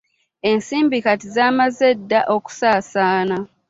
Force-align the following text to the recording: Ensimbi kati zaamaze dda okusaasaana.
Ensimbi 0.49 0.97
kati 1.05 1.27
zaamaze 1.35 1.87
dda 1.99 2.19
okusaasaana. 2.35 3.37